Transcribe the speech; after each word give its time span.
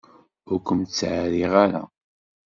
Ur 0.51 0.59
kem-ttɛerriɣ 0.67 1.53
ara. 1.63 1.83